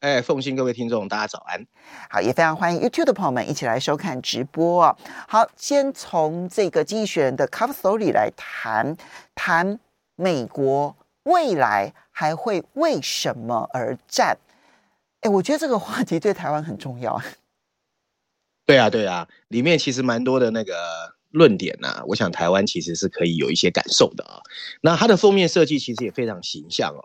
[0.00, 1.62] 哎，奉信，各位听众，大家早安。
[2.08, 4.96] 好，也非常欢迎 YouTube 的朋友们一起来收看直播哦。
[5.28, 8.96] 好，先从这个《经济学人》的 Cover Story 来谈
[9.34, 9.78] 谈
[10.16, 14.38] 美国未来还会为什么而战？
[15.20, 17.20] 哎，我觉得这个话题对台湾很重要。
[18.64, 21.19] 对啊，对啊，里面其实蛮多的那个。
[21.30, 24.40] 论点呢、我想台湾其实是可以有一些感受的啊。
[24.80, 27.02] 那它的封面设计其实也非常形象哦。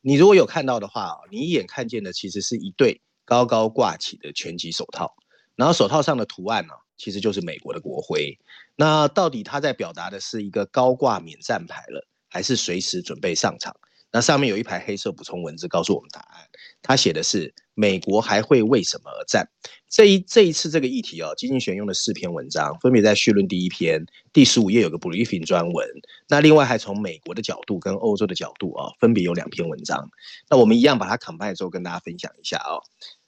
[0.00, 5.14] 你如果有看到的话，你一眼看见的其实是一对高高挂起的拳击手套，
[5.56, 8.38] 然后手套上的图案呢、其实就是美国的国徽。
[8.74, 13.74] 那到底它在表达的是一个高挂免战牌了，还是随时准备上场？
[14.10, 16.48] 那上面有一排黑色补充文字告诉我们答案，
[16.80, 19.46] 他写的是美国还会为什么而战？
[19.88, 25.88] 这一这一次这个议题哦，基金选用了四篇文章，分别在序论第一篇第十五页有个 briefing 专文，
[26.28, 30.10] 那另外还从美国的角度跟欧洲的角度啊，分别有两篇文章。
[30.50, 32.82] 那我们一样把它 combine 之后跟大家分享一下哦。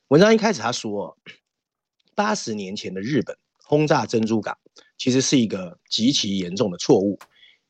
[0.08, 1.16] 文章一开始他说，
[2.14, 4.58] 八十年前的日本轰炸珍珠港，
[4.98, 7.18] 其实是一个极其严重的错误，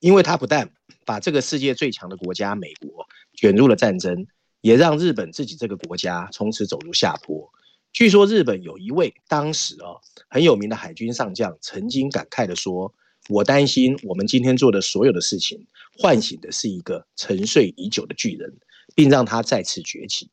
[0.01, 0.69] 因为它不但
[1.07, 4.27] 把这个世界最强的国家美国卷入了战争，
[4.63, 7.49] 也让日本自己这个国家从此走入下坡。
[7.93, 12.95] 据说日本有一位当时啊很有名的海军上将，曾经感慨地说
[13.29, 15.67] ：“我担心我们今天做的所有的事情，
[15.99, 18.59] 唤醒的是一个沉睡已久的巨人，
[18.95, 20.31] 并让他再次崛起。”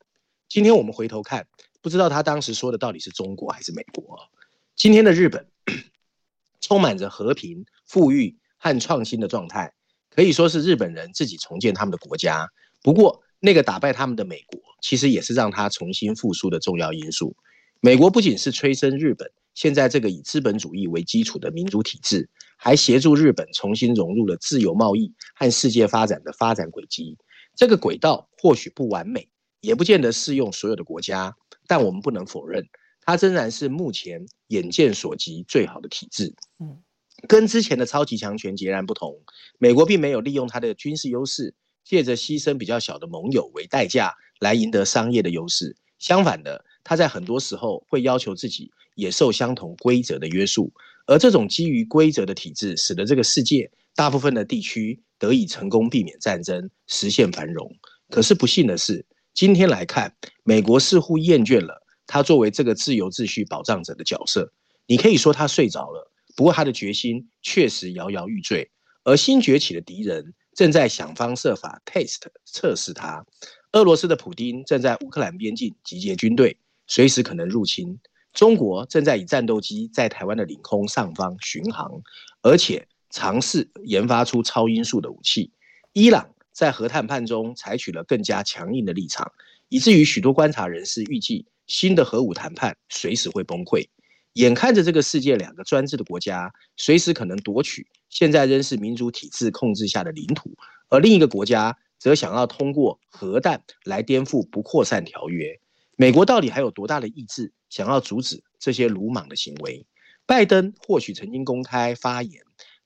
[0.47, 1.47] 今天我们回头看，
[1.81, 4.17] 不知道他当时说的到底是中国还是美国？
[4.75, 5.47] 今天的日本
[6.61, 9.73] 充满着和平、富裕和创新的状态。
[10.11, 12.47] 可以说是日本人自己重建他们的国家，
[12.81, 17.35] 不过那个打败他们的美国，其实也是让他重新复苏的重要因素。
[17.81, 27.17] 美国不仅是催生日本现在这个以资本主义为基础的民主体制，还协助日本重新融入了自由贸易和世界发展的发展轨迹。
[27.55, 29.29] 这个轨道或许不完美，
[29.61, 31.35] 也不见得适用所有的国家，
[31.67, 32.67] 但我们不能否认，
[33.01, 36.35] 它仍然是目前眼见所及最好的体制。
[36.59, 36.77] 嗯。
[37.27, 39.19] 跟之前的超级强权截然不同，
[39.57, 45.75] 美国并没有利用它的军事优势，借着牺牲比较小的盟友为代价来赢得商业的优势。
[45.97, 50.71] 相反的，他在很多时候会要求自己也受相同规则的约束，
[51.05, 57.69] 而这种基于规则的体制，使得这个世界大部分的地区得以成功避免战争，实现繁荣。
[58.09, 60.15] 可是不幸的是，今天来看，
[60.45, 64.53] 美国似乎厌倦了他作为这个自由秩序保障者的角色。
[64.85, 66.09] 你可以说他睡着了。
[66.37, 68.71] 不过，他的决心确实摇摇欲坠，
[69.03, 73.25] 而新崛起的敌人正在想方设法 test 测试他。
[73.73, 77.99] 俄罗斯的普丁正在乌克兰边境集结军队，随时可能入侵。
[78.33, 81.91] 中国正在以战斗机在台湾的领空上方巡航，
[82.41, 85.51] 而且尝试研发出超音速的武器。
[85.93, 89.31] 伊朗在核谈判中采取了更加强硬的立场，
[89.69, 93.87] 以至于许多观察人士预计，新的核武谈判随时会崩溃。
[94.33, 100.55] 眼看着这个世界两个专制的国家随时可能夺取现在仍是民主体制控制下的领土，
[100.89, 105.59] 而另一个国家则想要通过核弹来颠覆不扩散条约。
[105.99, 109.83] 美国到底还有多大的意志想要阻止这些鲁莽的行为？
[110.27, 112.43] 拜登或许曾经公开发言，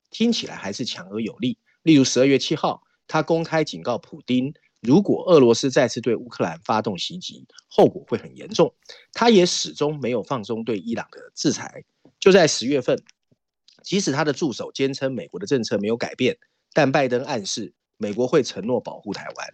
[0.10, 1.58] 听起来还是强而有力。
[1.84, 4.54] 例如十二月七号，他公开警告普丁。
[4.80, 8.74] 如果俄罗斯再次对乌克兰发动袭击，后果会很严重。
[9.12, 11.84] 他也始终没有放松对伊朗的制裁。
[12.18, 12.98] 就在十月份，
[13.84, 16.38] 即使他的助手坚称美国的政策没有改变，
[16.72, 19.48] 但拜登暗示美国会承诺保护台湾。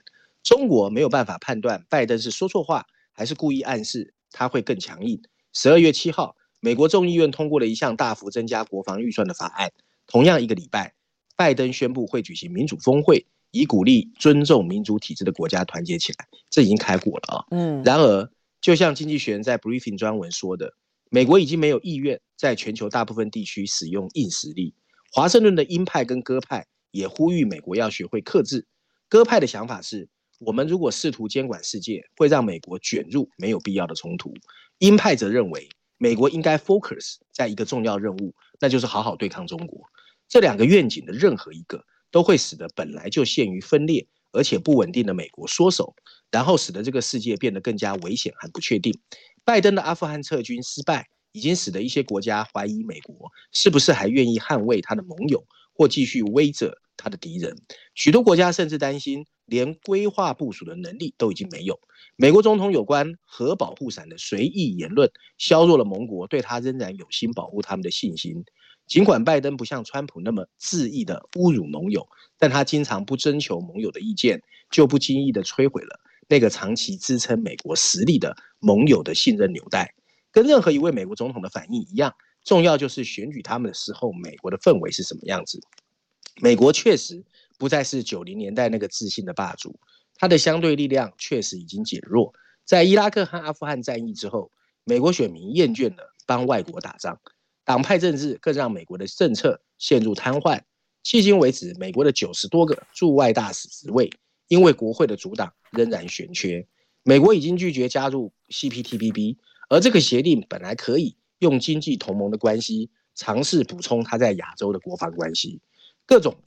[0.44, 2.86] 中国没有办法判断拜登是说错话，
[3.18, 5.22] 还是故意暗示他会更强硬。
[5.52, 9.74] 十二月七号，美国众议院通过了一项大幅增加国防预算的法案。
[10.06, 10.94] 同样一个礼拜，
[11.36, 13.26] 拜登宣布会举行民主峰会。
[13.52, 17.46] 以鼓励尊重民主体制的国家团结起来，这已经开火了啊。
[17.50, 18.30] 嗯，然而，
[18.62, 20.74] 就像经济学人在 briefing 专文说的，
[21.10, 24.76] 美国已经没有意愿在全球大部分地区使用硬实力。
[25.14, 28.68] 华盛顿的鹰派跟鸽派也呼吁美国要学会克制。
[29.08, 34.34] 鸽派的想法是，我们如果试图监管世界，会让美国卷入没有必要的冲突。
[34.80, 35.68] 鹰派则认为，
[35.98, 39.82] 美国应该 focus 在一个重要任务，那就是好好对抗中国。
[40.28, 45.96] 这两个愿景的任何一个，都会使得本来就陷于分裂而且不稳定的美国缩手，
[46.30, 48.94] 然后使得这个世界变得更加危险和不确定。
[49.44, 55.44] 拜登的阿富汗撤军失败，已经使得一些国家怀疑美国是不是还愿意捍卫他的盟友，
[55.74, 57.58] 或继续威着他的敌人。
[57.96, 61.80] 许多国家甚至担心，连规划部署的能力都已经没有。
[62.16, 68.46] 美国总统有关核保护伞的随意言论，削弱了盟国对他仍然有心保护他们的信心。
[68.88, 72.08] 尽管拜登不像川普那么恣意的侮辱盟友，
[72.38, 74.42] 但他经常不征求盟友的意见，
[74.72, 76.00] 就不经意的摧毁了。
[76.30, 79.94] 那个长期支撑美国实力的盟友的信任纽带，
[80.32, 82.14] 跟任何一位美国总统的反应一样，
[82.44, 85.62] 重要就是选举他们的时候，美国的氛围是什么样子。
[86.40, 87.24] 美国确实
[87.58, 89.80] 不再是九零年代那个自信的霸主，
[90.16, 92.34] 他的相对力量确实已经减弱。
[92.66, 94.52] 在伊拉克和阿富汗战役之后，
[94.84, 97.20] 美国选民厌倦了帮外国打仗，
[97.64, 100.62] 党派政治更让美国的政策陷入瘫痪。
[101.04, 104.12] 迄今为止，美国的九十多个驻外大使职位，
[104.48, 106.68] 因为国会的阻挡仍然悬缺，
[107.04, 109.38] 美国已经拒绝加入 CPTPP，
[109.70, 115.62] 而这个协定本来可以用经济同盟的关系尝试补充它在亚洲的国防关系。
[116.08, 116.42] 各种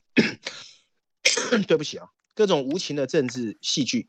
[1.68, 4.08] 对不起啊，各种无情的政治戏剧，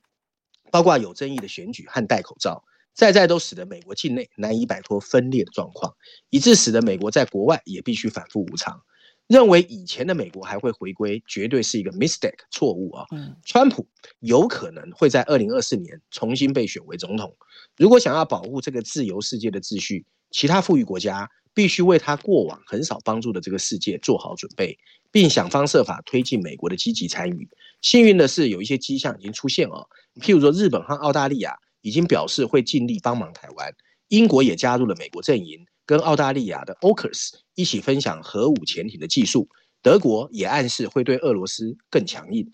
[0.72, 2.64] 包括有争议的选举和戴口罩，
[2.94, 5.94] 在在都使得美国境内难以摆脱分裂的状况，
[6.30, 8.82] 以致使得美国在国外也必须反复无常。
[9.28, 13.06] 认为以前的美国还会回归，绝对是一个 mistake 错误啊！
[13.46, 13.88] 川普
[14.20, 17.38] 有可能会在二零二四年重新被选为总统。
[17.78, 24.78] 如果想要保护这个自由世界的秩序，其他富裕国家必须为他过往很少帮助的这个世界做好准备，
[25.12, 27.50] 并想方设法推进美国的积极参与。
[27.82, 29.88] 幸运的是，有一些迹象已经出现哦，
[30.22, 33.74] 譬如说日本和澳大利亚已经表示会尽力帮忙台湾，
[34.08, 35.66] 英国也加入了美国阵营。
[35.84, 39.50] 跟澳大利亚的 AUKUS 一起分享核武潜艇的技术，
[39.82, 42.50] 德国也暗示会对俄罗斯更强硬。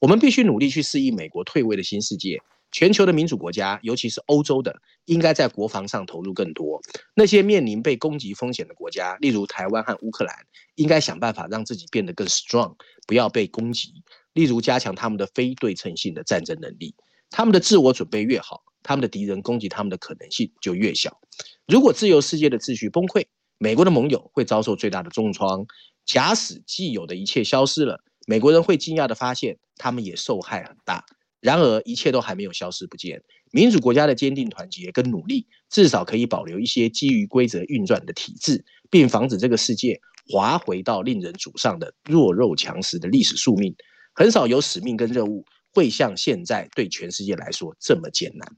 [0.00, 2.42] 我们必须努力去适应美国退位的新世界。
[2.72, 4.74] 全球的民主国家，尤其是欧洲的，
[5.04, 6.80] 应该在国防上投入更多。
[7.14, 10.34] 那些面临被攻击风险的国家，例如台湾和乌克兰，
[10.74, 12.74] 应该想办法让自己变得更 strong，
[13.06, 13.92] 不要被攻击。
[14.32, 16.94] 例如加强他们的非对称性的战争能力，
[17.28, 21.20] 他们的自我准备越好，他们的敌人攻击他们的可能性就越小。
[21.66, 23.26] 如果自由世界的秩序崩溃，
[23.58, 25.66] 美国的盟友会遭受最大的重创。
[26.06, 31.04] 假使既有的一切消失了，美国人会惊讶地发现，他们也受害很大。
[31.42, 33.20] 然而，一切都还没有消失不见。
[33.50, 43.74] 民主国家的坚定团结跟努力，至少可以保留一些基于规则运转的体制，并防止这个世界滑回到令人沮丧的弱肉强食的历史宿命。
[44.14, 45.44] 很少有使命跟任务
[45.74, 48.56] 会像现在对全世界来说这么艰难。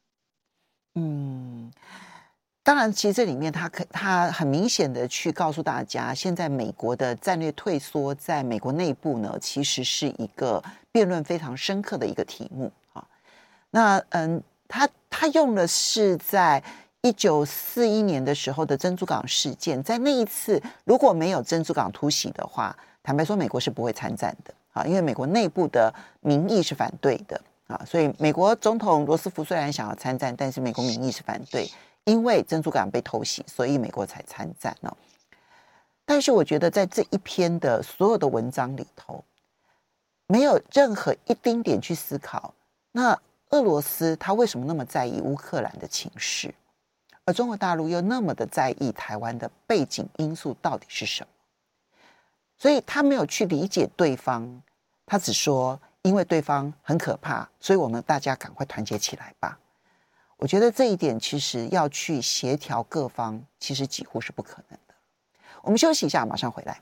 [0.94, 1.72] 嗯。
[2.62, 10.62] 当然，其实这里面他可他很明显的去告诉大家，现在美国的战略退缩，在美国内部呢，其实是一个
[10.94, 13.04] 辩论非常深刻的一个题目啊。
[13.70, 16.62] 那嗯，他他用的是在
[17.02, 31.68] 一九四一年的时候的珍珠港事件，在那一次如果没有珍珠港突袭的话，坦白说，美国是不会参战的啊，因为美国内部的民意是反对的啊，所以美国总统罗斯福虽然想要参战，但是美国民意是反对。
[32.04, 34.94] 因为珍珠港被偷袭，所以美国才参战哦。
[36.04, 39.24] 但是我觉得在这一篇的所有的文章里头，
[40.26, 42.54] 没有任何一丁点去思考，
[42.92, 43.18] 那
[43.50, 46.54] 俄罗斯他为什么那么在意乌克兰的情势，
[47.24, 51.28] 而中国大陆又那么的在意台湾的背景因素到底是什么？
[52.56, 54.62] 所以他没有去理解对方，
[55.04, 59.58] 他只说因为对方很可怕，所以我们大家赶快团结起来吧。
[60.36, 64.94] 我觉得这一点其实要去协调各方，其实几乎是不可能的。
[65.62, 66.80] 我们休息一下，马上回来。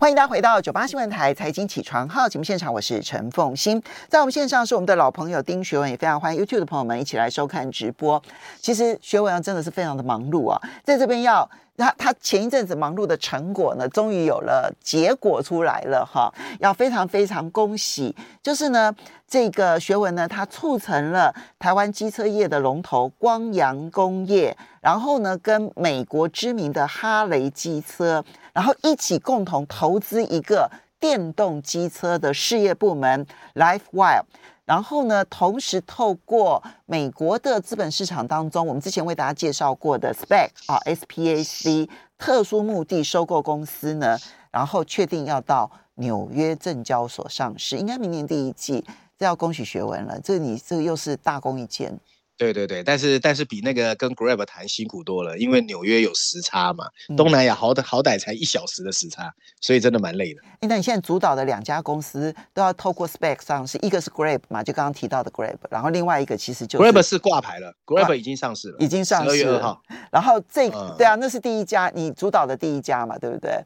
[0.00, 3.82] 欢迎大家回到九八新闻台财经起床号节目现场，我是陈凤馨。
[4.08, 8.20] 在我们线上是我们的老朋友丁学文，也非常欢迎 YouTube 的朋友们一起来收看直播。
[8.62, 11.46] 其实学文真的是非常的忙碌啊，在这边要。
[11.76, 18.14] 他他前一阵子忙碌的成果呢，终于有了结果出来了哈，要非常非常恭喜。
[18.42, 18.94] 就是呢，
[19.26, 34.22] 这个学文呢，他促成了台湾机车业的龙头光阳工业，然后呢，跟美国知名的哈雷机车，然后一起共同投资一个电动机车的事业部门 LiveWire。
[34.64, 44.16] 然后呢，同时透过美国的资本市场当中，我们之前为大家介绍过的 SPAC 啊，SPAC 特殊目的收购公司呢，
[44.52, 48.84] 然后确定要到纽约证交所上市，应该明年第一季。
[49.18, 51.98] 这要恭喜学文了，这你这又是大功一件。
[52.40, 59.30] 对对对，但是但是比那个跟 Grab 谈辛苦多了，因为纽约有时差嘛，嗯、东南亚好歹好歹才一小时的时差，
[59.60, 60.40] 所以真的蛮累的。
[60.62, 69.82] 那你现在主导的两家公司都要透过 Spec 上市，一个是 Grab 嘛，就刚刚提到的 Grab，然后另外一个其实就是 Grab 是挂牌了，Grab 已经上市了，已经上市二月二号。
[70.10, 73.62] 然后这、嗯、对啊，那是第一家，你主导的第一家嘛，对不对？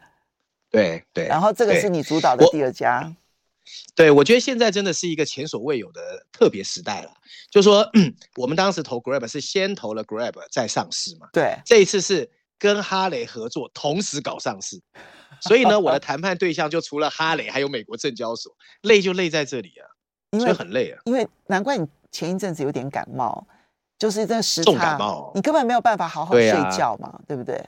[0.73, 1.29] 对对。
[1.29, 3.15] 然后这个是你主导的第二家。
[3.95, 7.11] 对，我觉得现在真的是一个前所未有的特别时代了。
[7.51, 7.89] 就是说，
[8.37, 11.29] 我们当时投 Grab 是先投了 Grab 再上市嘛。
[11.33, 12.29] 对，这一次是
[12.59, 14.81] 跟哈雷合作，同时搞上市。
[15.41, 18.55] 所以呢，我的谈判对象就除了哈雷，还有美国证交所。
[18.83, 19.87] 累就累在这里啊，
[20.39, 21.01] 所以很累啊。
[21.05, 23.47] 因为难怪你前一阵子有点感冒，
[23.99, 27.65] 就是这时差，重感冒，你根本没有办法好好睡觉嘛，对，啊、对不对？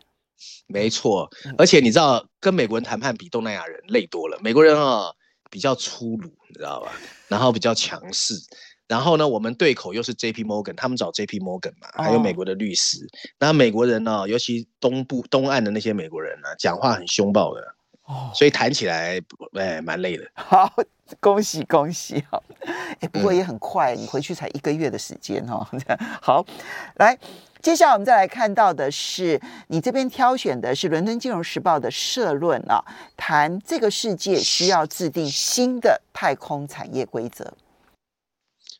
[0.66, 4.38] 没错，而且你知道，跟美国人谈判比东南亚人累多了。
[4.42, 5.12] 美国人啊。
[5.50, 6.92] 比较粗鲁，你知道吧？
[7.28, 8.34] 然后比较强势，
[8.86, 13.04] 然后呢，我们对口又是 J P Morgan，他们找 J P Morgan 嘛，还有美国的律师。
[13.04, 17.74] 哦、那美国人呢，尤其东部东岸的那些美国人呢，讲话很凶暴的，
[18.04, 19.20] 哦，所以谈起来
[19.54, 20.24] 哎蛮累的。
[20.34, 20.72] 好，
[21.20, 22.42] 恭喜恭喜哈！
[23.00, 25.68] 哎，不过也很快，嗯、你回去才一个月的时间 哈。
[26.20, 26.46] 好，
[26.96, 27.18] 来。
[27.66, 32.80] 接下来我们再来看到的是，你这边挑选的是《伦敦金融时报》的社论啊，
[33.16, 37.52] 谈这个世界需要制定新的太空产业规则。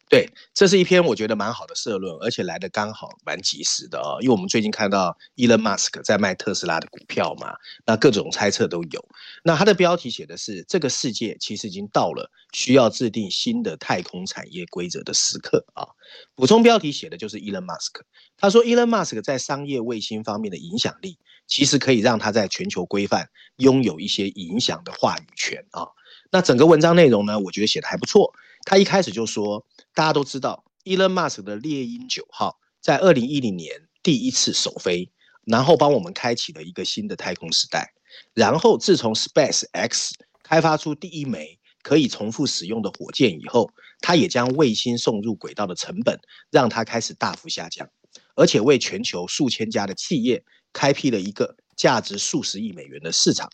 [0.08, 4.18] 对，这是一篇我觉得蛮好的社论，而且来得刚好蛮及时的哦。
[4.20, 9.04] 因为我们最近看到伊隆马斯克在卖特斯拉的股票嘛，那各种猜测都有。
[9.42, 15.88] 那他的标题写的是：这个世界其实已经到了需要制定新的太空产业规则的时刻啊。
[16.36, 18.04] 补充标题写的就是伊隆马斯克，
[18.36, 25.88] 他说伊隆马斯克在商业卫星方面的影响力，其实可以让他在全球规范拥有一些影响的话语权啊。
[26.30, 28.32] 那整个文章内容呢，我觉得写得还不错。
[28.66, 29.64] 他一开始就说。
[29.94, 35.10] 大家都知道，Elon Musk 的猎鹰九号在二零一零年第一次首飞，
[35.46, 37.94] 然后帮我们开启了一个新的太空时代。
[38.34, 40.10] 然后，自从 SpaceX
[40.42, 43.70] 开发出第一枚可以重复使用的火箭以后，
[44.02, 46.20] 他也将卫星送入轨道的成本
[46.50, 47.88] 让它开始大幅下降，
[48.34, 50.44] 而且为全球数千家的企业
[50.74, 53.48] 开辟了一个价值数十亿美元的市场。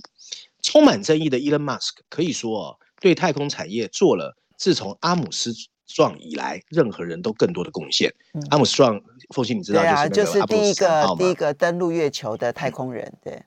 [0.61, 5.53] 充满争议的 Elon Musk 可以说哦，对太空产业做了自从阿姆斯。
[5.95, 8.11] 壮以来，任何人都更多的贡献。
[8.33, 8.99] 嗯、阿姆斯壮，
[9.35, 13.43] 凤欣你知道就是、啊、就是第一个第一个登陆月球的太空人，对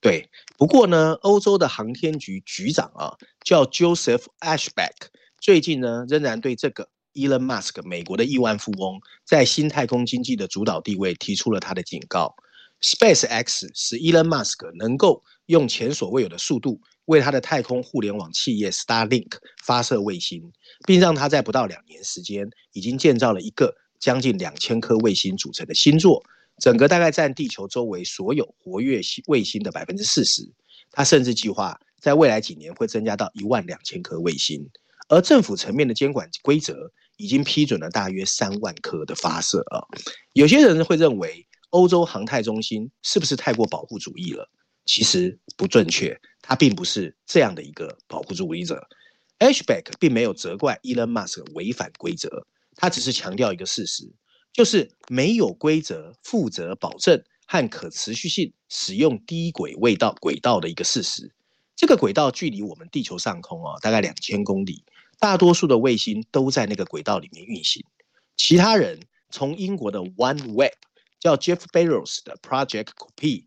[0.00, 0.30] 对。
[0.56, 5.10] 不过呢，欧洲的航天局局长啊，叫 Joseph Aschback，
[5.42, 12.34] 最近呢仍然对这个 Elon Musk 美国的亿万富翁在新太空经济的主导地位提出了他的警告。
[12.80, 19.32] SpaceX 使 Elon Musk 能够用前所未有的速度为他的太空互联网企业 Starlink
[19.64, 20.52] 发射卫星。
[20.84, 26.20] 并让他在不到两年时间，已经建造了一个将近两千颗卫星组成的星座，
[26.58, 30.42] 整个大概占地球周围所有活跃卫星的百分之四十。
[30.90, 34.68] 他甚至计划在未来几年会增加到一万两千颗卫星，
[35.08, 39.86] 而政府层面的监管规则已经批准了大约三万颗的发射啊。
[40.32, 44.50] 有些人会认为欧洲航太中心是不是太过保护主义了？
[44.84, 48.86] 其实不正确，他并不是这样的一个保护主义者。
[49.38, 52.46] Ashback 并没有责怪 Elon Musk 违反规则，
[52.76, 54.12] 他只是强调一个事实，
[54.52, 61.32] 就是没有规则、负责保证和可持续性使用低轨卫道轨道的一个事实。
[61.74, 64.84] 这个轨道距离我们地球上空啊，大概两千公里，
[65.18, 67.84] 大多数的卫星都在那个轨道里面运行。
[68.36, 70.72] 其他人从英国的 OneWeb
[71.18, 73.44] 叫 Jeff Bezos 的 Project Kuiper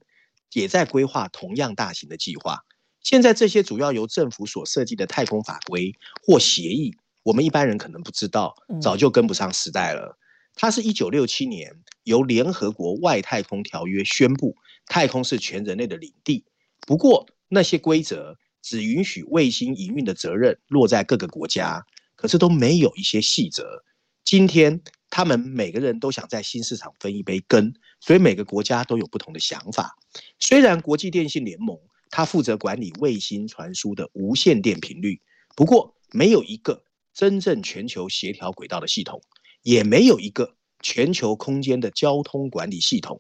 [0.54, 2.60] 也在规划同样大型的计划。
[3.02, 5.94] 现在这些主要由政府所设计的太空法规
[6.26, 10.18] 或协议，我们一般人可能不知道，早就跟不上时代了。
[10.56, 14.56] 它是一九六七年由联合国外太空条约宣布，
[14.88, 16.46] 太空是全人类的领地。
[16.88, 21.86] 不过那些规则只允许卫星营运的责任落在各个国家，
[22.16, 23.84] 可是都没有一些细则。
[24.24, 24.82] 今天
[25.16, 29.96] 他们每个人都想在新市场分一杯羹，所以每个国家都有不同的想法。
[30.40, 31.80] 虽然国际电信联盟。
[32.12, 35.20] 他负责管理卫星传输的无线电频率，
[35.56, 39.22] 不过没有一个真正全球协调轨道的系统，
[39.64, 43.20] 也没有一个全球空间的交通管理系统，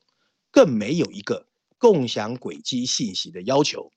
[0.51, 1.45] 更没有一个
[1.77, 3.91] 共享轨迹信息的要求，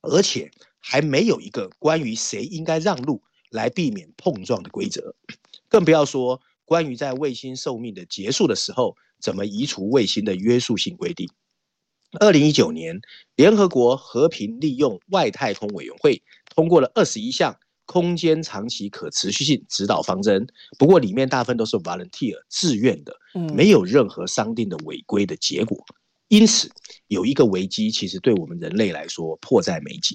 [0.00, 5.14] 而且还没有一个关于谁应该让路来避免碰撞的规则，
[5.68, 11.26] 更不要说关于在卫星寿命的结束的时候怎么移除卫星的约束性规定。
[12.20, 13.00] 二零一九年，
[13.36, 16.22] 联合国和平利用外太空委员会
[16.54, 20.46] 通过了二十一项空间长期可持续性指导方针，
[20.78, 23.16] 不过里面大部分都是 volunteer 自愿的，
[23.54, 25.82] 没有任何商定的违规的结果。
[26.28, 26.70] 因此，
[27.06, 30.14] 有一个危机，其实对我们人类来说迫在眉睫，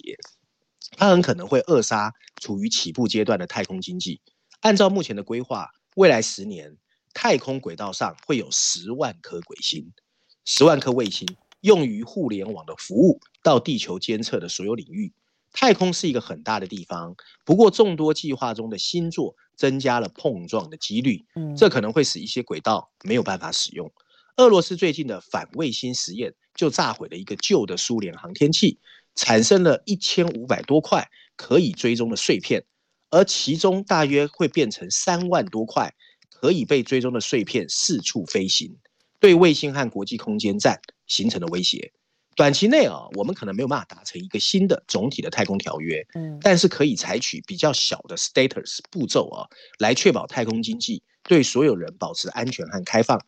[0.97, 4.21] 它很可能会扼杀处于起步阶段的太空经济。
[4.61, 6.75] 按照目前的规划，未来十年，
[7.13, 9.91] 太空轨道上会有十万颗卫星，
[10.45, 11.27] 十万颗卫星
[11.61, 15.13] 用于互联网的服务，到地球监测的所有领域。
[15.51, 21.23] 太空是一个很大的地方，不过众多计划中的星座增加了碰撞的几率，
[21.55, 23.91] 这可能会使一些轨道没有办法使用。
[24.37, 28.79] 俄罗斯最近的反卫星实验就炸毁了一个旧的苏联航天器，
[29.13, 32.65] 产生了一千五百多块可以追踪的碎片，
[33.13, 35.93] 而其中大约会变成三万多块
[36.31, 38.75] 可以被追踪的碎片四处飞行，
[39.19, 41.93] 对卫星和国际空间站形成了威胁。
[42.35, 49.45] 短期内啊，我们可能没有办法达成一个新的总体的太空条约，嗯，但是可以采取比较小的 status 步骤啊，
[49.77, 53.19] 来确保太空经济对所有人保持安全和开放。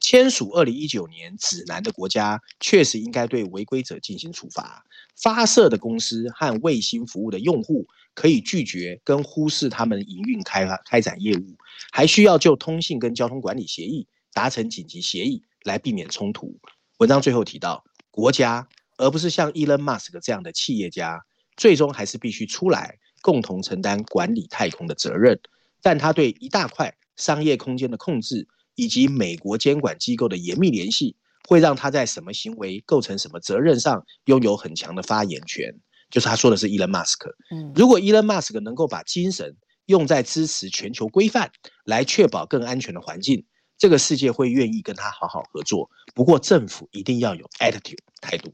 [0.00, 4.84] 签署二零一九年指南的国家确实应该对违规者进行处罚。
[5.20, 11.56] 发射的公司和卫星服务的用户可以拒绝跟忽视他们营运开发开展业务，
[11.92, 16.58] 还需要就通信跟交通管理协议达成紧急协议来避免冲突。
[16.98, 17.84] 文章最后提到。
[18.12, 18.66] 国家，
[18.96, 21.24] 而不是像伊隆马斯克这样的企业家，
[21.56, 25.40] 最终还是必须出来共同承担管理太空的责任。
[25.80, 31.14] 但他对一大块商业空间的控制，以及美国监管机构的严密联系，
[31.48, 35.72] 会让他在什么行为构成什么责任上拥有很强的发言权。
[36.10, 37.36] 就是他说的是伊隆马斯克。
[37.52, 39.54] 嗯，如果伊隆马斯克能够把精神
[39.86, 41.52] 用在支持全球规范，
[41.84, 43.44] 来确保更安全的环境。
[43.78, 48.52] 这个世界会愿意跟他好好合作，不过政府一定要有 attitude 态度。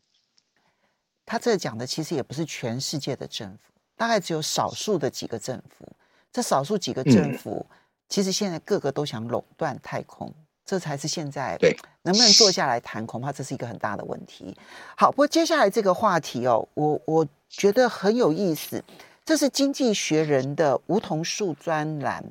[1.25, 5.97] 他这讲的其实也不是全世界的政府，大概只有少数的几个政府。
[6.31, 7.77] 这少数几个政府，嗯、
[8.09, 10.33] 其实现在个个都想垄断太空，
[10.65, 14.57] 这才是现在对能不能坐下来谈，恐怕这是一个很大的问题。
[14.97, 18.83] 好，不过接下来这个话题哦，我我觉得很有意思，
[19.25, 22.25] 这是《经济学人》的梧桐树专栏。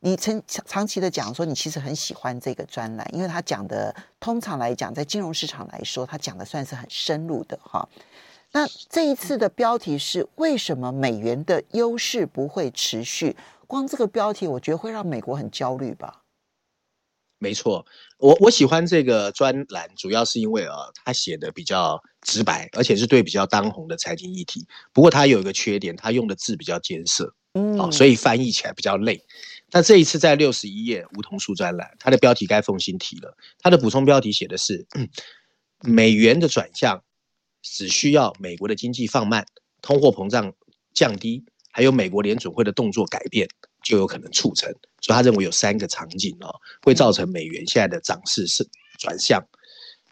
[0.00, 7.88] 你曾长长期的讲说，你其实很喜欢这个专栏，因为他讲的通常来讲，在金融市场来说，他讲的算是很深入的哈。
[8.52, 13.34] 那这一次的标题是为什么美元的优势不会持续？
[13.64, 16.22] 光这个标题，我觉得会让美国很焦虑吧。
[17.38, 17.84] 没错，
[18.18, 24.66] 我我喜欢这个专栏，主要是因为啊，他写的比较直白，而且是对比较当红的财经议题。
[24.94, 29.22] 不过他有一个缺点，他用的字比较艰涩，嗯，哦，所以翻译起来比较累。
[29.72, 33.36] 那这一次在六十一页梧桐树专栏，它的标题该奉新提了。
[33.58, 34.86] 它的补充标题写的是：
[35.80, 37.02] 美元的转向
[37.60, 39.44] 只需要美国的经济放慢、
[39.82, 40.54] 通货膨胀
[40.94, 43.48] 降低，还有美国联准会的动作改变，
[43.82, 44.72] 就有可能促成。
[45.00, 48.64] 所以他认为有三个场景哦，会造成美元现在的涨势是
[48.96, 49.44] 转向。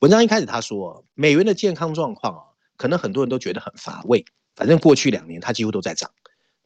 [0.01, 2.43] 文章一开始他说，美元的健康状况啊，
[2.77, 4.25] 可能很多人都觉得很乏味。
[4.57, 6.11] 反正过去两年它几乎都在涨，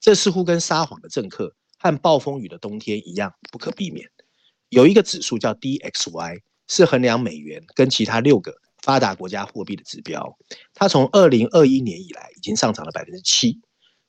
[0.01, 1.55] 这似乎跟撒谎的政客。
[1.79, 4.11] 和暴风雨的冬天一样不可避免。
[4.71, 10.39] 有一个指数叫 DXY，是衡量美元跟其他六个发达国家货币的指标。
[10.73, 13.61] 它从二零二一年以来已经上涨了百分之七。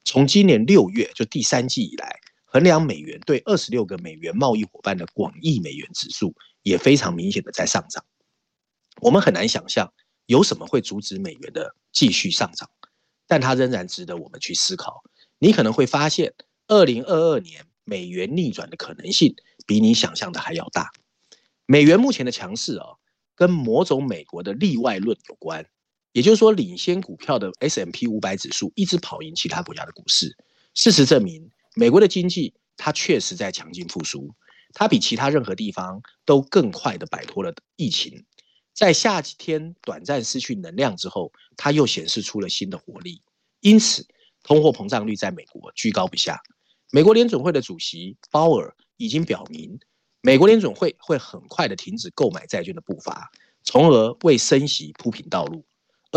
[0.09, 8.05] 从今年六月就第三季以来，衡量美元对二十六个美元贸易伙伴的广义美元指数也非常明显的在上涨。
[9.01, 9.93] 我们很难想象
[10.25, 12.69] 有什么会阻止美元的继续上涨，
[13.27, 15.03] 但它仍然值得我们去思考。
[15.39, 16.33] 你可能会发现。
[16.69, 19.33] 二零二二年美元逆转的可能性
[19.65, 20.91] 比你想象的还要大。
[21.65, 22.87] 美元目前的强势啊，
[23.35, 25.65] 跟某种美国的例外论有关，
[26.17, 30.35] 也就是说，领先股票的 S M P 五百指数一直跑赢其他国家的股市。
[30.73, 34.33] 事实证明，美国的经济它确实在强劲复苏，
[34.73, 38.25] 它比其他任何地方都更快地摆脱了疫情。
[38.73, 43.21] 在夏天短暂失去能量之后，它又显示出了新的活力。
[43.59, 44.03] 因此，
[44.41, 46.41] 通货膨胀率在美国居高不下。
[46.89, 49.79] 美国联准会的主席鲍尔已经表明，
[50.23, 53.29] 美国联准会会很快的停止购买债券的步伐，
[53.63, 55.63] 从而为升息铺平道路。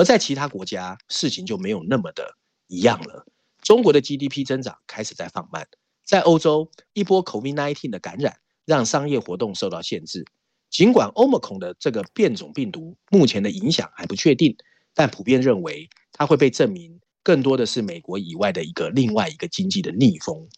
[0.00, 2.34] 而在其他国家，事情就没有那么的
[2.68, 3.26] 一样了。
[3.60, 5.68] 中国的 GDP 增长开始在放慢，
[6.06, 10.24] 在欧洲，一波 COVID-19 的感染让商业活动受到限制。
[10.70, 14.56] 尽管 Omicron 的这个变种病毒目前的影响还不确定，
[14.94, 16.98] 但普遍认为它会被证明。
[17.22, 20.48] 更多的是美国以外的一个另外一个经济的逆风。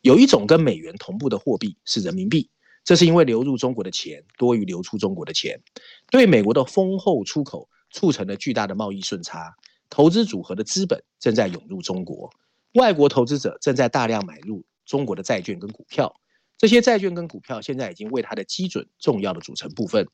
[0.00, 2.50] 有一种跟美元同步的货币是人民币，
[2.82, 5.62] 这是因为流入中国的钱多于流出中国的钱，
[6.10, 9.54] 对美国的丰厚出口促成了巨大的贸易顺差，
[9.88, 12.30] 投资组合的资本正在涌入中国，
[12.74, 16.14] 外国投资者正在大量买入中国的债券跟股票，
[16.56, 20.06] 这些债券跟股票现在已经为它的基准重要的组成部分。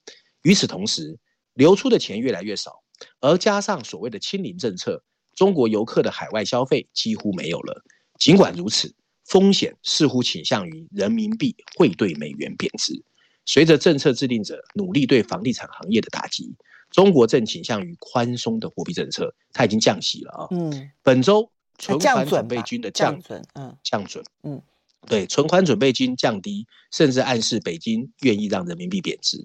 [0.42, 1.18] 与此同时，
[1.54, 2.82] 流出的钱越来越少，
[3.20, 5.02] 而加上所谓的清零政策，
[5.34, 7.82] 中国游客的海外消费几乎没有了。
[8.18, 13.02] 尽管如此，风险似乎倾向于人民币会对美元贬值。
[13.46, 16.54] 随着政策制定者努力对房地产行业的打击，
[16.94, 20.46] 中国正倾向于宽松的货币政策，它已经降息了啊。
[20.52, 24.62] 嗯，本周存款准备金的降准，嗯，降准，嗯，
[25.08, 29.44] 对，存款准备金降低，甚至暗示北京愿意让人民币贬值。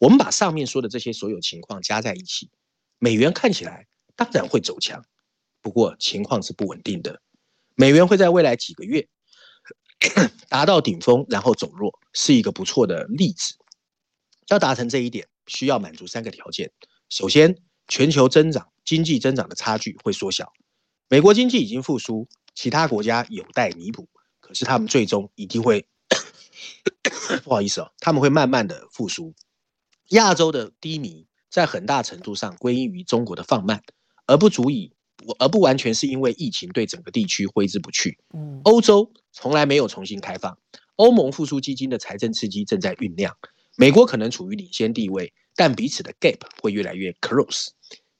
[0.00, 2.50] 我们把上面说的这些所有情况加在一起，
[2.98, 5.02] 美元看起来当然会走强，
[5.62, 7.22] 不过情况是不稳定的。
[7.74, 9.08] 美元会在未来几个月
[10.50, 13.54] 达到顶峰，然后走弱，是一个不错的例子。
[14.48, 16.70] 要达成这一点，需要满足三个条件：
[17.08, 17.56] 首先，
[17.88, 20.52] 全球增长经济增长的差距会缩小。
[21.08, 24.08] 美国经济已经复苏，其他国家有待弥补，
[24.40, 25.86] 可是他们最终一定会
[27.44, 29.34] 不好意思哦，他们会慢慢的复苏。
[30.08, 33.82] 亚洲的低迷在很大程度上归因于中国的放慢，
[34.26, 34.92] 而不足以。
[35.38, 38.18] 而不完全是因为疫情对整个地区挥之不去。
[38.34, 40.58] 嗯，欧洲从来没有重新开放，
[40.96, 43.36] 欧盟复苏基金的财政刺激正在酝酿。
[43.76, 47.68] 美国可能处于领先地位，但彼此的 gap 会越来越 close。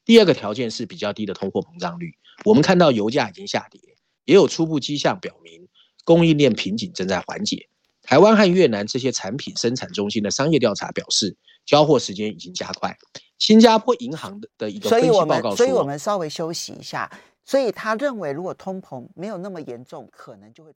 [0.04, 2.12] 第二个条件是比较低的通货膨胀率。
[2.44, 3.80] 我们看到油价已经下跌，
[4.24, 5.68] 也有初步迹象表明
[6.04, 7.68] 供应链瓶颈正在缓解。
[8.02, 12.96] 台湾和越南这些产品生产中心的商业调查表示，交货时间已经加快。
[13.38, 17.10] 新加坡银行的一个分析报告说，所以我们稍微休息一下。
[17.44, 20.72] 所以他认为，如果通膨没有那么严重，可能就会。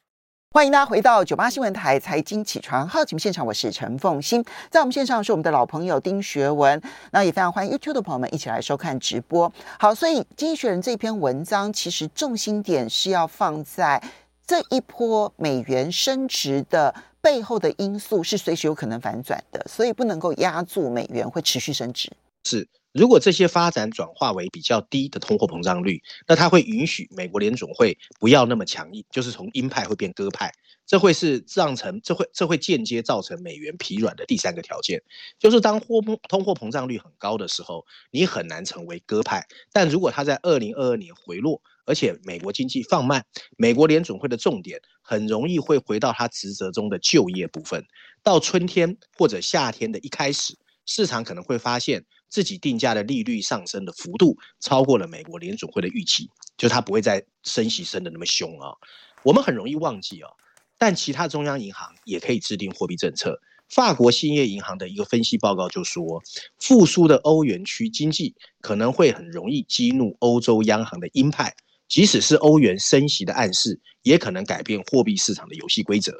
[0.56, 9.52] 欢迎大家回到九八新闻台财经起床号节目现场，我是陈凤欣，在我们线上是我们的老朋友丁学文，那也非常欢迎 YouTube 的朋友们一起来收看直播。
[9.78, 14.02] 好，所以《经济学人》这篇文章其实重心点是要放在
[14.46, 22.10] 这一波美元升值的背后的因素是随时有可能反转的，所以不能够压住美元会持续升值。
[22.44, 22.66] 是，
[22.96, 30.50] 如果这些发展转化为比较低的通货膨胀率，那它会允许美国联总会不要那么强硬，就是从鹰派会变鸽派，
[30.86, 35.02] 这会是造成，这会这会间接造成美元疲软的第三个条件，
[35.38, 43.26] 就是当货通货膨胀率很高的时候，你很难成为鸽派，但如果它在二零二二年回落，而且美国经济放慢，
[43.58, 47.84] 美国联准会的重点很容易会回到它职责中的就业部分，
[48.22, 50.56] 到春天或者夏天的一开始，
[50.86, 52.06] 市场可能会发现。
[52.28, 58.74] 自己定价的利率上升的幅度超过了美国联准会的预期，就它不会再升息升得那么凶啊。
[59.22, 60.28] 我们很容易忘记哦，
[60.78, 63.40] 但其他中央银行也可以制定货币政策。
[63.68, 66.22] 法国兴业银行的一个分析报告就说，
[66.58, 71.54] 复苏的欧元区经济可能会很容易激怒欧洲央行的鹰派，
[71.88, 76.12] 即使是欧元升息的暗示，也可能改变货币市场的游戏规则。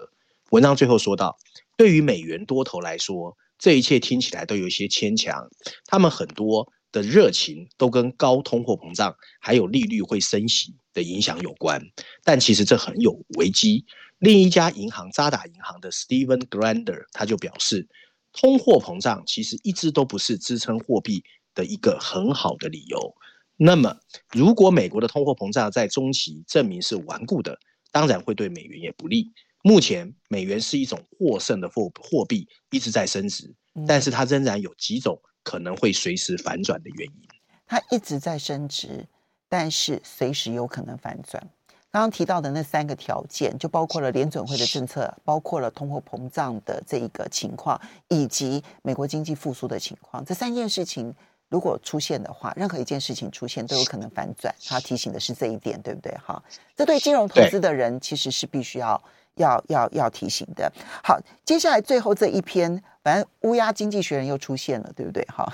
[0.50, 1.36] 文章最后说到，
[1.76, 3.36] 对于美元多头来说。
[3.58, 5.48] 这一切听起来都有一些牵强，
[5.86, 11.82] 他们很多的热情都跟高通货膨胀还有利率会升息的影响有关，
[12.22, 13.84] 但其实这很有危机。
[14.18, 17.86] 另一家银行渣打银行的 Steven Grander 他就表示，
[18.32, 21.22] 通货膨胀其实一直都不是支撑货币
[21.54, 23.14] 的一个很好的理由。
[23.58, 23.98] 那么，
[24.32, 27.58] 如果美国的通货膨胀在中期证明是顽固的，
[27.90, 29.32] 当然会对美元也不利。
[29.66, 33.52] 目前美元是一种获胜的货货币，一直在升值，
[33.84, 37.28] 但是它仍然有几种可能会随时反转的原因。
[37.66, 39.04] 它一直在升值，
[39.48, 41.42] 但是随时有可能反转。
[41.90, 50.24] 刚刚提到的那三个条件，就包括了联准会的政策，包括了通货膨胀的这一个情况，以及美国经济复苏的情况。
[50.24, 51.12] 这三件事情
[51.48, 54.54] 如果出现的话，任何一件事情出现都有可能反转。
[54.64, 56.16] 他提醒的是这一点，对不对？
[56.24, 56.40] 哈，
[56.76, 59.02] 这对金融投资的人其实是必须要。
[59.36, 60.70] 要要要提醒的。
[61.02, 65.24] 好，接下来最后这一篇，反正乌鸦经济学人又出现了，对不对？
[65.24, 65.50] 哈，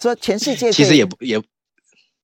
[0.00, 1.42] 说全世界其实也不也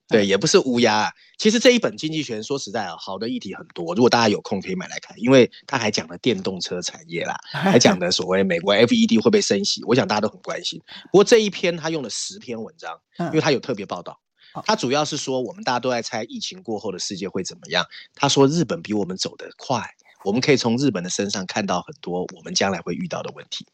[0.09, 1.13] 对，也不是乌鸦啊。
[1.39, 3.95] 其实这一本经济学人说实在啊，好的议题很多。
[3.95, 10.83] 如果大家有空可以买来看，因为他还讲了电动车产业啦， 还讲的所谓美国 FED 会被升息，我想大家都很关心。
[11.05, 14.21] 不过这一篇他用了十篇文章，因为他有特别报道。
[14.67, 17.87] 他主要是说，我们大家都在猜疫情过后的世界会怎么样。
[18.17, 19.81] 他说日本比我们走得快。
[20.25, 23.67] 我们可以从日本的身上看到很多我们将来会遇到的问题，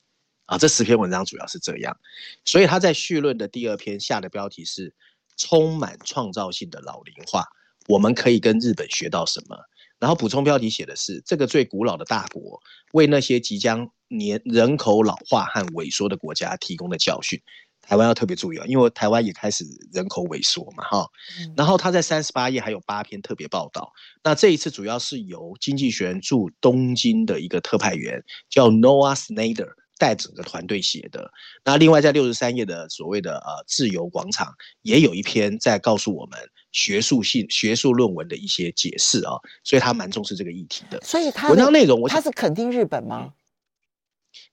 [0.46, 1.96] 啊，这十篇文章主要是这样，
[2.44, 4.94] 所以他在序论的第二篇下的标题是
[5.36, 7.44] “充满创造性的老龄化”，
[7.88, 9.56] 我们可以跟日本学到什么？
[9.98, 12.60] 然后补充标题写的是这个最古老的大国
[12.92, 17.40] 为那些即将年人口老化和萎缩的国家提供的教训。
[17.88, 21.06] 台湾要特别注意啊，因为台湾也开始人口萎缩嘛，哈。
[21.56, 23.92] 然后他在三十八页还有八篇特别报道。
[24.24, 29.68] 那这一次主要是由《经济学人》驻东京的一个特派员叫 Noah Snyder
[29.98, 31.30] 带整个团队写的。
[31.64, 36.38] 那另外在六十三页的所谓的呃自由广场也有一篇在告诉我们
[36.72, 41.00] 学术性学术论文的一些解释啊，所以他蛮重视这个议题的。
[41.02, 43.32] 所以他文章内容我，他是肯定日本吗？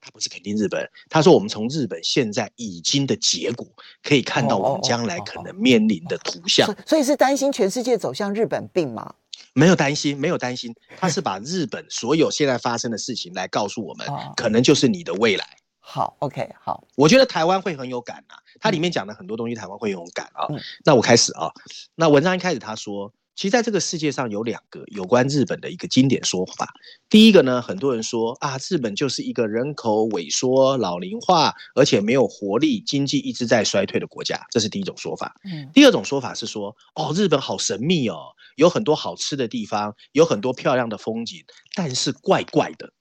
[0.02, 3.68] 他不是肯定日本，他说我们从日本现在已经的结果
[4.02, 9.16] 可以看到我们将来可能面临的图像，所以是担心全世界走向日本病吗？
[9.54, 15.46] 没有担心，没有担心，他是把日本所有现在发生的事情来告诉我们，可能就是你的未来。
[15.80, 20.48] 好，OK，好，我觉得台湾会很有感啊，它里面讲的很多东西，台湾会很有感啊。
[20.84, 21.52] 那我开始啊，
[21.96, 23.12] 那文章一开始他说。
[23.36, 26.72] 其实，在这个世界上有两个有关日本的一个经典说法。
[27.10, 35.34] 第一个呢，很多人说啊，日本就是一个人口萎缩、老龄化，而且没有活力、经济一直在衰退的国家，这是第一种说法。
[35.46, 41.44] 嗯，第二种说法是说，哦，日本好神秘哦，有很多好吃的地方，有很多漂亮的风景，
[41.74, 42.94] 但是怪怪的。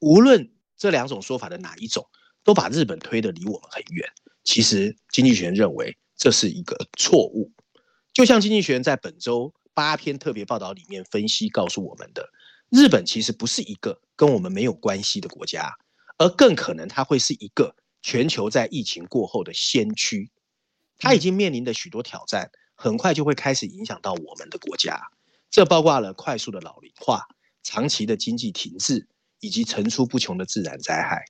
[0.00, 2.06] 无论这两种说法的哪一种，
[2.42, 4.08] 都把日本推得离我们很远。
[4.44, 7.52] 其实，经济学人认为这是一个错误。
[8.14, 9.52] 就像经济学人在本周。
[9.74, 12.30] 八篇特别报道里面分析告诉我们的，
[12.70, 15.74] 日本其实不是一个跟我们没有关系的国家，
[16.16, 20.30] 而更可能它会是一个全球在疫情过后的先驱。
[20.98, 25.00] 它已经面临的许多挑战，很快就会开始影响到我们的国家。
[25.50, 27.26] 这包括了快速的老龄化、
[27.62, 29.06] 长期的经济停滞，
[29.40, 31.24] 以及层出不穷的自然灾害。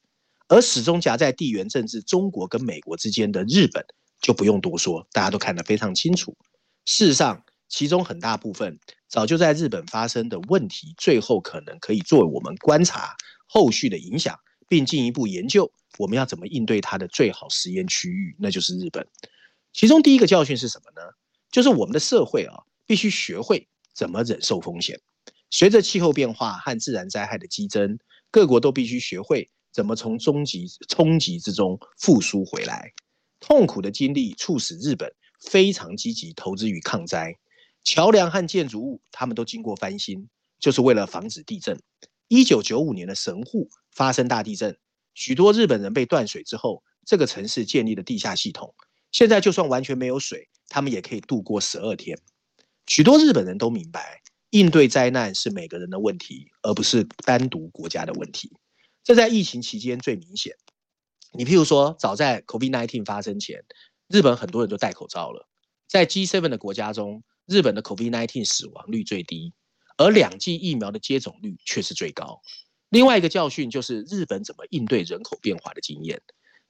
[0.49, 3.85] 而始终夹在地缘政治中国跟美国之间的日本，
[4.21, 6.37] 就不用多说，大家都看得非常清楚。
[6.85, 7.43] 事实上，
[7.75, 13.17] 其中很大部分早就在日本发生的问题，最后可能可以作为我们观察
[13.49, 19.05] 后续的影响，并进一步研究我们要怎么应对它的最好实验区域，那就是日本。
[19.73, 21.03] 其中第一个教训是什么呢？
[21.51, 25.01] 就是我们的社会啊，必须学会怎么忍受风险。
[25.51, 27.99] 随着气候变化和自然灾害的激增，
[28.31, 32.93] 各国都必须学会怎么从终极冲击之中复苏回来。
[33.41, 37.37] 痛苦的经历促使日本非常积极投资于抗灾。
[37.85, 41.79] 桥梁和建筑物，他们都经过翻新，就是为了防止地震。
[42.29, 44.77] 一九九五年的神户发生大地震，
[45.15, 48.75] 许多日本人被断水之后，这个城市建立了地下系统。
[49.13, 52.19] 现在就算完全没有水，他们也可以度过十二天。
[52.87, 58.51] 许多日本人都明白，应对灾难是每个人的问题，而不是单独国家的问题。
[59.05, 60.57] 这在疫情期间最明显。
[61.33, 63.63] 你譬如说，早在 COVID-19 发生前，
[64.09, 65.47] 日本很多人都戴口罩了。
[65.87, 69.53] 在 G7 的国家中，日本的 COVID-19 死亡率最低，
[69.97, 72.41] 而两剂疫苗的接种率却是最高。
[72.89, 76.23] 另外一个教训就是日本怎么应对人口变化的经验。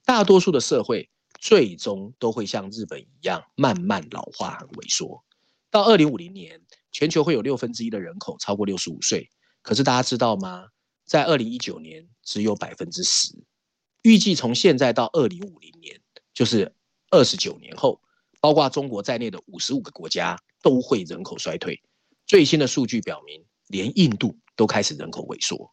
[0.03, 1.09] 大多数的社会
[1.39, 5.23] 最终都会像日本一样慢慢老化和萎缩。
[5.71, 6.61] 到二零五零年，
[6.91, 9.29] 全球会有六分之一的人口超过六十五岁。
[9.61, 10.67] 可是大家知道吗？
[11.05, 13.35] 在二零一九年只有百分之十。
[14.03, 15.99] 预计从现在到二零五零年，
[16.33, 16.73] 就是
[17.09, 18.01] 二十九年后，
[18.39, 20.37] 包括中国在内的五十五个国家。
[20.65, 21.79] 都会人口衰退。
[22.25, 25.71] 最新的数据表明，连印度都开始人口萎缩。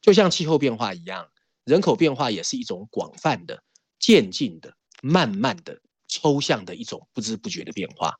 [0.00, 1.28] 就像气候变化一样，
[1.64, 3.60] 人口变化也是一种广泛的、
[3.98, 8.14] 渐进的、慢慢的、抽象的一种不知不觉的变化。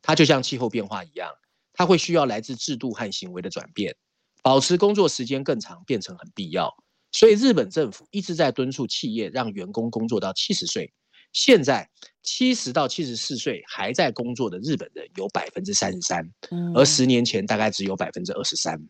[0.00, 1.28] 它就像气候变化一样，
[1.72, 3.96] 它会需要来自制度和行为的转变。
[4.44, 6.72] 保持工作时间更长变成很必要。
[7.10, 10.92] 所以日本政府一直在敦促企业让员工工作到七十岁。
[11.34, 11.86] 现在
[12.22, 16.26] 七十到七十四岁还在工作的日本人有百分之三十三，
[16.74, 18.80] 而十年前大概只有百分之二十三。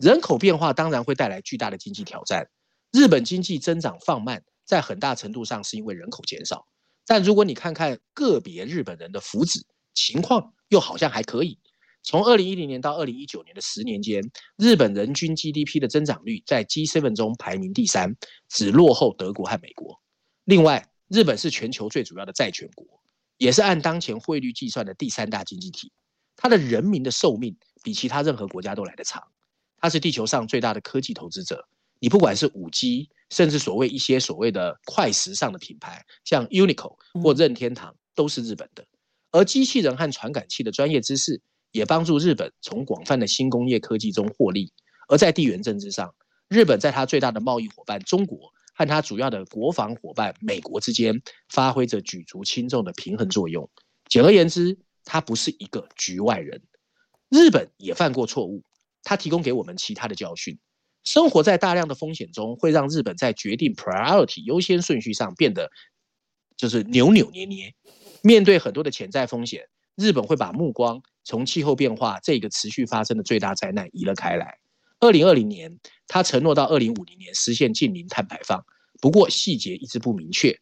[0.00, 2.48] 人口变化当然会带来巨大的经济挑战。
[2.90, 6.66] 日本经济增长放慢，在很大程度上是因为人口减少。
[7.06, 9.60] 但如果你看看个别日本人的福祉
[9.92, 11.58] 情况，又好像还可以。
[12.02, 14.22] 从二零一零年到二零一九年的十年间，
[14.56, 18.16] 日本人均 GDP 的增长率在 G7 中排名第三，
[18.48, 20.00] 只落后德国和美国。
[20.44, 22.86] 另外，日本是全球最主要的债权国，
[23.36, 25.92] 也是按当前汇率计算的第三大经济体。
[26.36, 29.22] 它的人民的寿命比其他任何国家都来得长。
[29.76, 31.68] 它是地球上最大的科技投资者。
[32.00, 38.84] 你不管是五 G，甚至所谓一些所谓的快时尚的品牌，像 Uniqlo 或任天堂，都是日本的。
[39.30, 41.40] 而机器人和传感器的专业知识，
[41.70, 44.72] 也帮助日本从广泛的新工业科技中获利。
[45.08, 46.14] 而在地缘政治上，
[46.48, 48.52] 日本在它最大的贸易伙伴中国。
[48.74, 53.70] 和他主要的国防伙伴美国之间发挥着举足轻重的平衡作用。
[54.08, 56.60] 简而言之，他不是一个局外人。
[57.30, 58.62] 日本也犯过错误，
[59.02, 60.58] 他提供给我们其他的教训。
[61.04, 65.70] 生活在大量的风险中，会让日本在决定 priority 优先顺序上变得
[66.56, 67.74] 就是扭扭捏捏。
[68.22, 74.58] 面对很多的潜在风险，日本会把目光从气候变化这个持续发生的最大灾难移了开来。
[75.04, 78.64] 二零二零年，他承诺到二零五零年实现近零碳排放，
[79.02, 80.58] 不过细节一直不明确。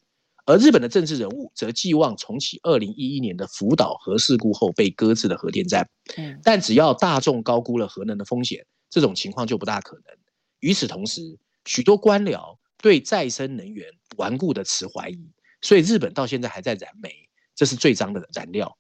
[0.47, 5.89] 而日本的政治人物则寄望重启二零一一年的福岛核事故后被搁置的核电站。
[6.43, 10.05] 但只要大众高估了核能的风险，这种情况就不大可能。
[10.59, 17.11] 与此同时，许多官僚对再生能源顽固的持怀疑，所以日本到现在还在燃煤，
[17.55, 18.77] 这是最脏的燃料。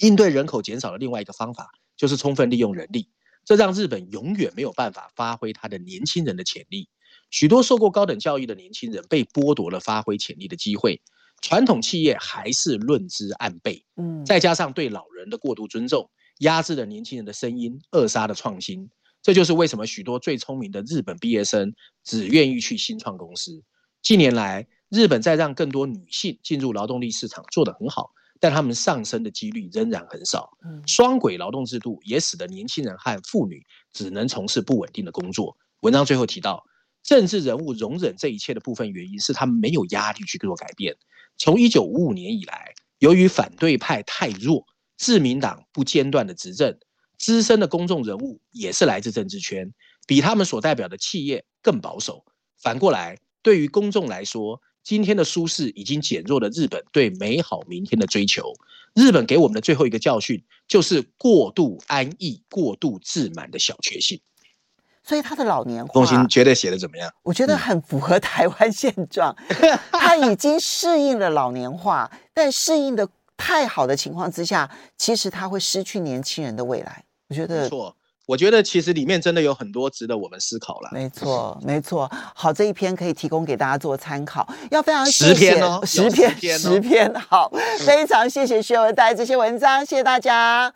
[0.00, 3.08] 应对人口减少的另外一个方法，就是充分利用人力，
[3.44, 6.88] 这让日本永远没有办法发挥他的年轻人的潜力。
[7.30, 11.02] 许多受过高等教育的年轻人被剥夺了发挥潜力的机会，
[11.42, 18.88] 传统企业还是论资按辈，嗯，再加上对老人的过度尊重，压制了年轻人的声音，扼杀了创新。
[19.20, 23.62] 这就是为什么许多最聪明的日本毕业生只愿意去新创公司。
[24.02, 28.10] 近年来，日本在让更多女性进入劳动力市场做得很好，
[28.44, 30.50] 但他们上升的几率仍然很少。
[30.86, 35.56] 双轨劳动制度也使得年轻人和妇女只能从事不稳定的工作。
[35.80, 36.62] 文章最后提到。
[37.02, 40.96] 政治人物容忍这一切的部分原因是他们没有压力去做改变。
[41.36, 44.64] 从一九五五年以来，由于反对派太弱，
[44.96, 46.78] 自民党不间断的执政，
[47.18, 49.74] 资深的公众人物也是来自政治圈，
[50.06, 52.24] 比他们所代表的企业更保守。
[52.56, 58.52] 反过来，对于公众来说，今天的舒适已经减弱了日本对美好明天的追求。
[58.92, 64.20] 日本给我们的最后一个教训，就是过度安逸、过度自满的小确幸。
[65.02, 67.10] 所以他的老年化，东兴觉得写的怎么样？
[67.22, 69.34] 我觉得很符合台湾现状。
[69.90, 77.04] 他已经适应了老年化，但适应的太好的情况之下，其实他会失去年轻人的未来。
[77.28, 77.96] 我觉得错。
[78.26, 80.88] 我觉得其实里面真的有很多值得我们思考了。
[80.92, 82.10] 没错，没错。
[82.34, 84.46] 好，这一篇可以提供给大家做参考。
[84.70, 87.14] 要非常谢谢十篇哦，十篇，十篇。
[87.28, 90.72] 好，非常谢谢薛文带来这些文章，谢谢大家。